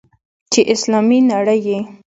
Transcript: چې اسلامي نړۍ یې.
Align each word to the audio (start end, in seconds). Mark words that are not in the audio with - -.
چې 0.51 0.61
اسلامي 0.73 1.19
نړۍ 1.31 1.59
یې. 1.67 1.79